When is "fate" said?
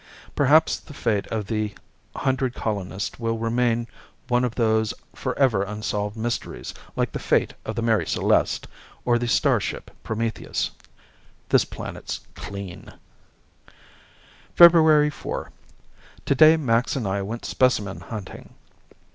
0.95-1.27, 7.19-7.53